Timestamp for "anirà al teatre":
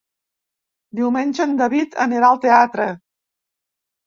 2.07-2.89